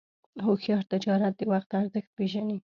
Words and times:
هوښیار 0.45 0.83
تجارت 0.93 1.33
د 1.37 1.41
وخت 1.51 1.69
ارزښت 1.79 2.09
پېژني. 2.17 2.57